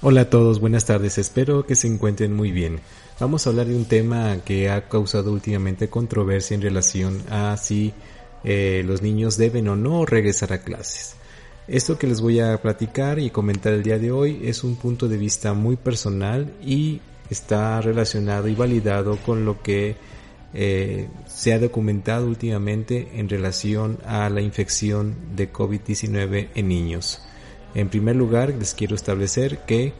Hola 0.00 0.20
a 0.20 0.30
todos, 0.30 0.60
buenas 0.60 0.84
tardes, 0.84 1.18
espero 1.18 1.66
que 1.66 1.74
se 1.74 1.88
encuentren 1.88 2.32
muy 2.32 2.52
bien. 2.52 2.78
Vamos 3.18 3.44
a 3.44 3.50
hablar 3.50 3.66
de 3.66 3.74
un 3.74 3.84
tema 3.84 4.36
que 4.44 4.70
ha 4.70 4.88
causado 4.88 5.32
últimamente 5.32 5.88
controversia 5.88 6.54
en 6.54 6.62
relación 6.62 7.20
a 7.28 7.56
si 7.56 7.92
eh, 8.44 8.84
los 8.86 9.02
niños 9.02 9.36
deben 9.36 9.66
o 9.66 9.74
no 9.74 10.06
regresar 10.06 10.52
a 10.52 10.62
clases. 10.62 11.16
Esto 11.66 11.98
que 11.98 12.06
les 12.06 12.20
voy 12.20 12.38
a 12.38 12.62
platicar 12.62 13.18
y 13.18 13.30
comentar 13.30 13.72
el 13.72 13.82
día 13.82 13.98
de 13.98 14.12
hoy 14.12 14.42
es 14.44 14.62
un 14.62 14.76
punto 14.76 15.08
de 15.08 15.16
vista 15.16 15.52
muy 15.52 15.74
personal 15.74 16.54
y 16.64 17.00
está 17.28 17.80
relacionado 17.80 18.46
y 18.46 18.54
validado 18.54 19.16
con 19.26 19.44
lo 19.44 19.60
que 19.64 19.96
eh, 20.54 21.08
se 21.26 21.52
ha 21.52 21.58
documentado 21.58 22.28
últimamente 22.28 23.08
en 23.14 23.28
relación 23.28 23.98
a 24.06 24.30
la 24.30 24.42
infección 24.42 25.16
de 25.34 25.52
COVID-19 25.52 26.50
en 26.54 26.68
niños. 26.68 27.20
En 27.74 27.88
primer 27.88 28.16
lugar, 28.16 28.54
les 28.58 28.74
quiero 28.74 28.94
establecer 28.94 29.58
que 29.66 29.92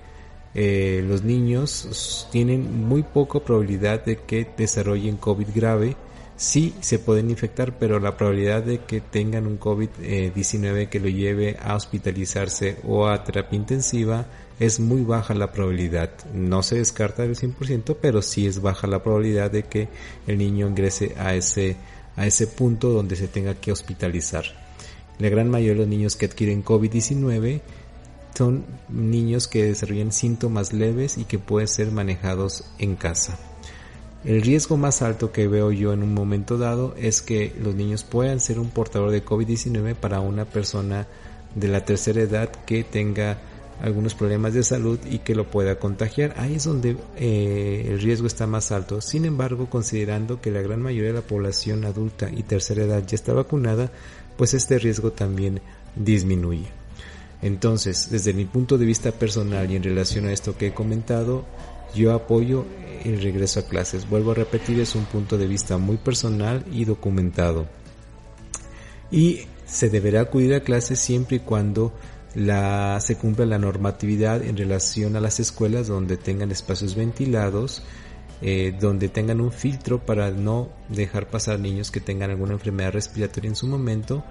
eh, 0.55 1.05
los 1.07 1.23
niños 1.23 2.27
tienen 2.33 2.87
muy 2.87 3.03
poca 3.03 3.41
probabilidad 3.41 4.05
de 4.05 4.17
que 4.17 4.47
desarrollen 4.57 5.17
COVID 5.17 5.49
grave. 5.55 5.97
Sí 6.37 6.75
se 6.81 6.99
pueden 6.99 7.31
infectar, 7.31 7.79
pero 7.79 7.99
la 7.99 8.17
probabilidad 8.17 8.63
de 8.63 8.79
que 8.81 9.01
tengan 9.01 9.47
un 9.47 9.59
COVID-19 9.59 10.89
que 10.89 11.01
lo 11.01 11.09
lleve 11.09 11.57
a 11.61 11.75
hospitalizarse 11.75 12.77
o 12.87 13.09
a 13.09 13.25
terapia 13.25 13.57
intensiva 13.57 14.27
es 14.61 14.81
muy 14.81 15.03
baja 15.03 15.35
la 15.35 15.53
probabilidad. 15.53 16.11
No 16.33 16.63
se 16.63 16.77
descarta 16.77 17.23
del 17.23 17.37
100%, 17.37 17.97
pero 18.01 18.23
sí 18.23 18.47
es 18.47 18.61
baja 18.61 18.87
la 18.87 19.03
probabilidad 19.03 19.51
de 19.51 19.65
que 19.65 19.89
el 20.27 20.39
niño 20.39 20.69
ingrese 20.69 21.15
a 21.19 21.35
ese, 21.35 21.77
a 22.17 22.27
ese 22.27 22.47
punto 22.47 22.91
donde 22.91 23.17
se 23.17 23.29
tenga 23.29 23.55
que 23.55 23.73
hospitalizar. 23.73 24.68
La 25.19 25.29
gran 25.29 25.51
mayoría 25.51 25.73
de 25.73 25.79
los 25.81 25.89
niños 25.89 26.17
que 26.17 26.27
adquieren 26.27 26.65
COVID-19 26.65 27.61
son 28.35 28.65
niños 28.89 29.49
que 29.49 29.65
desarrollan 29.65 30.13
síntomas 30.13 30.73
leves 30.73 31.19
y 31.19 31.25
que 31.25 31.41
pueden 31.41 31.67
ser 31.67 31.91
manejados 31.91 32.65
en 32.79 32.95
casa. 32.95 33.37
El 34.25 34.43
riesgo 34.43 34.77
más 34.77 35.03
alto 35.03 35.33
que 35.33 35.49
veo 35.49 35.73
yo 35.73 35.93
en 35.93 36.03
un 36.03 36.15
momento 36.15 36.59
dado 36.59 36.95
es 36.97 37.23
que 37.23 37.53
los 37.63 37.75
niños 37.75 38.05
puedan 38.05 38.41
ser 38.41 38.59
un 38.59 38.71
portador 38.71 39.11
de 39.11 39.25
COVID-19 39.25 39.95
para 39.95 40.21
una 40.21 40.45
persona 40.45 41.07
de 41.55 41.69
la 41.69 41.85
tercera 41.85 42.21
edad 42.21 42.51
que 42.67 42.85
tenga 42.85 43.39
algunos 43.81 44.15
problemas 44.15 44.55
de 44.55 44.65
salud 44.65 44.99
y 45.09 45.21
que 45.21 45.35
lo 45.35 45.51
pueda 45.51 45.79
contagiar. 45.79 46.35
Ahí 46.37 46.57
es 46.57 46.65
donde 46.65 46.97
eh, 47.17 47.87
el 47.89 48.01
riesgo 48.01 48.27
está 48.27 48.47
más 48.47 48.73
alto. 48.73 49.01
Sin 49.01 49.25
embargo, 49.25 49.71
considerando 49.71 50.41
que 50.41 50.51
la 50.51 50.63
gran 50.63 50.83
mayoría 50.83 51.11
de 51.11 51.21
la 51.21 51.27
población 51.27 51.85
adulta 51.85 52.29
y 52.31 52.43
tercera 52.43 52.85
edad 52.85 53.05
ya 53.07 53.15
está 53.15 53.33
vacunada, 53.33 53.91
pues 54.39 54.55
este 54.55 54.79
riesgo 54.79 55.13
también 55.13 55.61
disminuye. 55.95 56.69
Entonces, 57.43 58.09
desde 58.11 58.33
mi 58.33 58.47
punto 58.47 58.79
de 58.79 58.87
vista 58.87 59.13
personal 59.13 59.71
y 59.71 59.77
en 59.77 59.83
relación 59.83 60.27
a 60.27 60.33
esto 60.33 60.57
que 60.57 60.69
he 60.69 60.75
comentado, 60.75 61.45
yo 61.95 62.15
apoyo 62.15 62.65
el 63.05 63.21
regreso 63.21 63.61
a 63.61 63.65
clases. 63.65 64.09
Vuelvo 64.09 64.31
a 64.31 64.35
repetir, 64.35 64.81
es 64.81 64.95
un 64.95 65.05
punto 65.05 65.37
de 65.37 65.47
vista 65.47 65.77
muy 65.77 65.99
personal 65.99 66.65
y 66.73 66.85
documentado. 66.85 67.67
Y 69.11 69.43
se 69.67 69.91
deberá 69.91 70.23
acudir 70.23 70.55
a 70.55 70.61
clases 70.61 70.99
siempre 70.99 71.37
y 71.37 71.41
cuando 71.41 71.93
la, 72.35 72.99
se 73.01 73.17
cumpla 73.17 73.47
la 73.47 73.59
normatividad 73.59 74.43
en 74.43 74.57
relación 74.57 75.17
a 75.17 75.21
las 75.21 75.41
escuelas 75.41 75.87
donde 75.87 76.17
tengan 76.17 76.51
espacios 76.51 76.95
ventilados, 76.95 77.83
eh, 78.41 78.75
donde 78.79 79.09
tengan 79.09 79.41
un 79.41 79.53
filtro 79.53 79.99
para 79.99 80.31
no 80.31 80.69
dejar 80.89 81.29
pasar 81.29 81.59
niños 81.59 81.91
que 81.91 82.01
tengan 82.01 82.31
alguna 82.31 82.55
enfermedad 82.55 82.93
respiratoria 82.93 83.49
en 83.49 83.57
su 83.57 83.67
momento, 83.67 84.25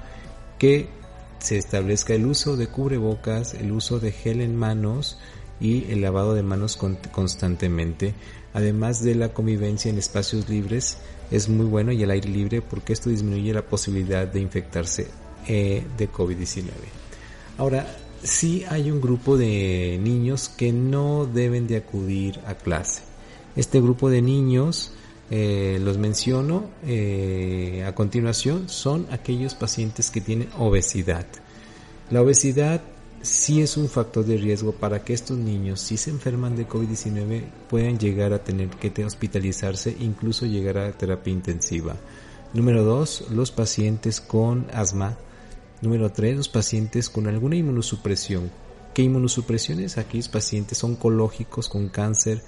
que 0.58 0.90
se 1.40 1.58
establezca 1.58 2.14
el 2.14 2.26
uso 2.26 2.58
de 2.58 2.68
cubrebocas, 2.68 3.54
el 3.54 3.72
uso 3.72 4.00
de 4.00 4.12
gel 4.12 4.42
en 4.42 4.56
manos 4.56 5.20
y 5.60 5.92
el 5.92 6.02
lavado 6.02 6.34
de 6.34 6.44
manos 6.44 6.78
constantemente, 6.78 8.14
además 8.54 9.04
de 9.04 9.16
la 9.16 9.30
convivencia 9.30 9.90
en 9.90 9.98
espacios 9.98 10.50
libres, 10.50 10.98
es 11.30 11.50
muy 11.50 11.66
bueno 11.66 11.92
y 11.92 12.02
el 12.02 12.12
aire 12.12 12.30
libre 12.30 12.62
porque 12.62 12.94
esto 12.94 13.10
disminuye 13.10 13.54
la 13.54 13.64
posibilidad 13.64 14.28
de 14.28 14.40
infectarse 14.40 15.08
eh, 15.48 15.84
de 15.98 16.12
COVID-19. 16.12 16.66
Ahora, 17.58 17.88
sí 18.24 18.64
hay 18.70 18.92
un 18.92 19.02
grupo 19.02 19.38
de 19.38 20.00
niños 20.02 20.50
que 20.50 20.72
no 20.72 21.26
deben 21.26 21.68
de 21.68 21.78
acudir 21.78 22.40
a 22.46 22.56
clase. 22.56 23.02
Este 23.58 23.82
grupo 23.82 24.12
de 24.12 24.22
niños, 24.22 24.92
eh, 25.32 25.80
los 25.82 25.98
menciono 25.98 26.66
eh, 26.86 27.84
a 27.88 27.96
continuación, 27.96 28.70
son 28.70 29.08
aquellos 29.10 29.56
pacientes 29.56 30.12
que 30.12 30.22
tienen 30.22 30.50
obesidad. 30.60 31.26
La 32.12 32.22
obesidad 32.22 32.82
sí 33.24 33.62
es 33.62 33.76
un 33.76 33.90
factor 33.90 34.26
de 34.26 34.38
riesgo 34.38 34.74
para 34.74 35.04
que 35.04 35.14
estos 35.14 35.40
niños, 35.40 35.82
si 35.82 35.98
se 35.98 36.12
enferman 36.12 36.56
de 36.56 36.68
COVID-19, 36.68 37.46
puedan 37.68 37.98
llegar 37.98 38.32
a 38.32 38.44
tener 38.44 38.70
que 38.70 39.04
hospitalizarse, 39.04 39.98
incluso 40.00 40.46
llegar 40.46 40.78
a 40.78 40.92
terapia 40.92 41.34
intensiva. 41.34 41.96
Número 42.54 42.84
dos, 42.84 43.26
los 43.32 43.50
pacientes 43.50 44.22
con 44.22 44.68
asma. 44.72 45.18
Número 45.82 46.12
tres, 46.12 46.38
los 46.38 46.48
pacientes 46.48 47.10
con 47.10 47.26
alguna 47.26 47.56
inmunosupresión. 47.56 48.52
¿Qué 48.94 49.02
inmunosupresiones? 49.02 49.98
Aquellos 49.98 50.30
pacientes 50.30 50.84
oncológicos 50.84 51.70
con 51.70 51.90
cáncer, 51.90 52.42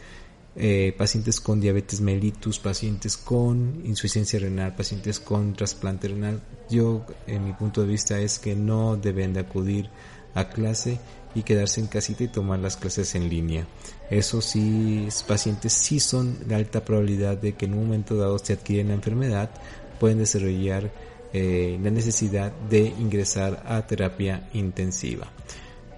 eh, 0.62 0.94
pacientes 0.98 1.40
con 1.40 1.62
diabetes 1.62 2.02
mellitus, 2.02 2.60
pacientes 2.60 3.16
con 3.16 3.82
insuficiencia 3.86 4.40
renal, 4.40 4.76
pacientes 4.76 5.22
con 5.22 5.54
trasplante 5.54 6.10
renal. 6.10 6.42
Yo, 6.70 7.06
en 7.28 7.46
mi 7.46 7.54
punto 7.54 7.80
de 7.80 7.88
vista, 7.88 8.20
es 8.20 8.40
que 8.40 8.58
no 8.58 8.98
deben 8.98 9.32
de 9.32 9.40
acudir 9.40 9.90
a 10.36 10.50
clase 10.50 11.00
y 11.34 11.44
quedarse 11.44 11.80
en 11.80 11.88
casita 11.88 12.26
y 12.26 12.28
tomar 12.28 12.60
las 12.60 12.76
clases 12.76 13.16
en 13.16 13.30
línea. 13.30 13.68
Eso 14.10 14.42
sí, 14.42 15.08
pacientes 15.26 15.72
sí 15.72 16.02
son 16.02 16.46
de 16.46 16.56
alta 16.56 16.84
probabilidad 16.84 17.38
de 17.38 17.54
que 17.54 17.66
en 17.66 17.76
un 17.76 17.86
momento 17.86 18.18
dado 18.18 18.38
se 18.38 18.52
adquieren 18.52 18.90
la 18.90 18.96
enfermedad, 18.96 19.50
pueden 19.98 20.18
desarrollar 20.18 20.92
eh, 21.32 21.80
la 21.82 21.90
necesidad 21.90 22.52
de 22.70 22.82
ingresar 23.00 23.64
a 23.66 23.88
terapia 23.88 24.50
intensiva. 24.52 25.32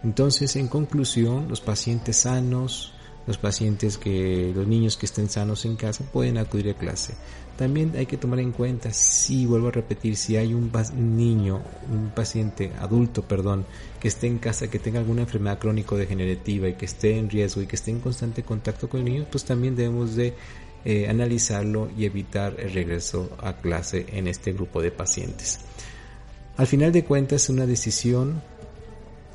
Entonces, 0.03 0.55
en 0.55 0.67
conclusión, 0.67 1.47
los 1.47 1.61
pacientes 1.61 2.17
sanos, 2.17 2.93
los 3.27 3.37
pacientes 3.37 3.97
que, 3.97 4.51
los 4.55 4.67
niños 4.67 4.97
que 4.97 5.05
estén 5.05 5.29
sanos 5.29 5.65
en 5.65 5.75
casa 5.75 6.03
pueden 6.11 6.37
acudir 6.37 6.69
a 6.69 6.73
clase. 6.73 7.13
También 7.57 7.93
hay 7.95 8.07
que 8.07 8.17
tomar 8.17 8.39
en 8.39 8.51
cuenta, 8.51 8.91
si 8.91 9.45
vuelvo 9.45 9.67
a 9.67 9.71
repetir, 9.71 10.15
si 10.15 10.35
hay 10.35 10.53
un, 10.53 10.71
niño, 10.95 11.61
un 11.91 12.09
paciente 12.09 12.71
adulto, 12.79 13.21
perdón, 13.21 13.65
que 13.99 14.07
esté 14.07 14.27
en 14.27 14.39
casa, 14.39 14.69
que 14.69 14.79
tenga 14.79 14.99
alguna 14.99 15.21
enfermedad 15.21 15.59
crónico 15.59 15.95
degenerativa 15.95 16.67
y 16.67 16.73
que 16.73 16.85
esté 16.85 17.17
en 17.19 17.29
riesgo 17.29 17.61
y 17.61 17.67
que 17.67 17.75
esté 17.75 17.91
en 17.91 17.99
constante 17.99 18.41
contacto 18.43 18.89
con 18.89 19.01
el 19.01 19.05
niño, 19.05 19.27
pues 19.29 19.43
también 19.43 19.75
debemos 19.75 20.15
de 20.15 20.33
eh, 20.83 21.07
analizarlo 21.07 21.91
y 21.95 22.05
evitar 22.05 22.55
el 22.57 22.73
regreso 22.73 23.29
a 23.39 23.53
clase 23.57 24.07
en 24.11 24.27
este 24.27 24.53
grupo 24.53 24.81
de 24.81 24.89
pacientes. 24.89 25.59
Al 26.57 26.65
final 26.65 26.91
de 26.91 27.03
cuentas, 27.03 27.49
una 27.49 27.67
decisión 27.67 28.41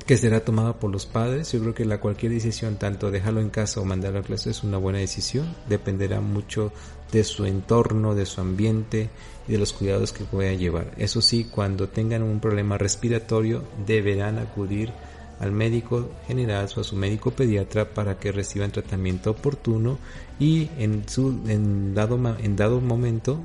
que 0.07 0.17
será 0.17 0.39
tomada 0.39 0.79
por 0.79 0.89
los 0.89 1.05
padres. 1.05 1.51
Yo 1.51 1.59
creo 1.59 1.75
que 1.75 1.85
la 1.85 1.99
cualquier 1.99 2.31
decisión, 2.31 2.77
tanto 2.77 3.11
dejarlo 3.11 3.41
en 3.41 3.49
casa 3.49 3.81
o 3.81 3.85
mandarlo 3.85 4.19
a 4.19 4.23
clase, 4.23 4.51
es 4.51 4.63
una 4.63 4.77
buena 4.77 4.99
decisión. 4.99 5.53
Dependerá 5.67 6.21
mucho 6.21 6.71
de 7.11 7.25
su 7.25 7.45
entorno, 7.45 8.15
de 8.15 8.25
su 8.25 8.39
ambiente 8.39 9.09
y 9.47 9.51
de 9.51 9.57
los 9.57 9.73
cuidados 9.73 10.13
que 10.13 10.23
pueda 10.23 10.53
llevar. 10.53 10.93
Eso 10.97 11.21
sí, 11.21 11.43
cuando 11.43 11.89
tengan 11.89 12.23
un 12.23 12.39
problema 12.39 12.77
respiratorio, 12.77 13.65
deberán 13.85 14.39
acudir 14.39 14.93
al 15.41 15.51
médico 15.51 16.09
general 16.25 16.69
o 16.75 16.79
a 16.79 16.83
su 16.85 16.95
médico 16.95 17.31
pediatra 17.31 17.93
para 17.93 18.17
que 18.17 18.31
reciban 18.31 18.71
tratamiento 18.71 19.31
oportuno 19.31 19.99
y 20.39 20.69
en 20.79 21.07
su 21.07 21.41
en 21.47 21.93
dado 21.93 22.17
en 22.39 22.55
dado 22.55 22.81
momento 22.81 23.39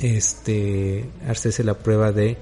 este 0.00 1.10
hacerse 1.28 1.62
la 1.62 1.74
prueba 1.74 2.10
de 2.10 2.38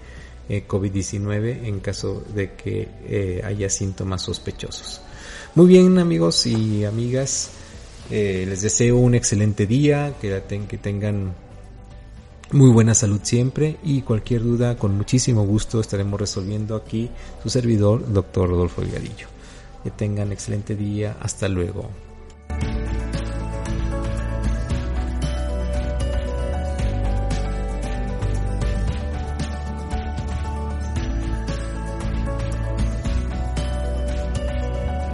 eh, 0.49 0.65
COVID-19 0.67 1.65
en 1.67 1.81
caso 1.81 2.23
de 2.35 2.53
que 2.55 2.89
eh, 3.07 3.43
haya 3.45 3.69
síntomas 3.69 4.23
sospechosos. 4.23 5.01
Muy 5.55 5.67
bien 5.67 5.99
amigos 5.99 6.47
y 6.47 6.85
amigas, 6.85 7.51
eh, 8.11 8.45
les 8.49 8.63
deseo 8.63 8.97
un 8.97 9.15
excelente 9.15 9.67
día, 9.67 10.15
que, 10.21 10.43
que 10.69 10.79
tengan 10.79 11.35
muy 12.53 12.71
buena 12.71 12.95
salud 12.95 13.21
siempre 13.23 13.79
y 13.83 14.03
cualquier 14.03 14.43
duda 14.43 14.77
con 14.77 14.97
muchísimo 14.97 15.45
gusto 15.45 15.81
estaremos 15.81 16.21
resolviendo 16.21 16.77
aquí 16.77 17.11
su 17.43 17.49
servidor, 17.49 18.13
doctor 18.13 18.49
Rodolfo 18.51 18.83
Delgadillo. 18.83 19.29
Que 19.83 19.91
tengan 19.91 20.33
excelente 20.33 20.77
día, 20.77 21.17
hasta 21.21 21.49
luego. 21.49 21.91